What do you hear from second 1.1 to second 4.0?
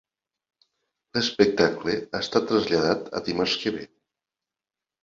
L'espectacle ha estat traslladat a dimarts que ve.